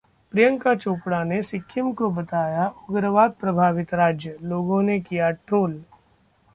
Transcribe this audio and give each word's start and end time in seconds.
प्रियंका 0.33 0.73
चोपड़ा 0.75 1.23
ने 1.23 1.41
सिक्किम 1.43 1.91
को 1.93 2.09
बताया 2.11 2.67
उग्रवाद 2.89 3.35
प्रभावित 3.39 3.93
राज्य, 3.93 4.37
लोगों 4.43 4.81
ने 4.83 4.99
किया 5.01 5.29
ट्रोल 5.31 5.81